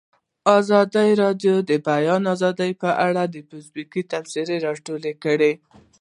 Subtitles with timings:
[0.57, 5.51] ازادي راډیو د د بیان آزادي په اړه د فیسبوک تبصرې راټولې کړي.